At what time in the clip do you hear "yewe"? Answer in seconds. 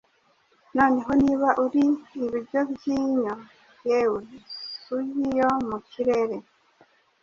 3.89-4.19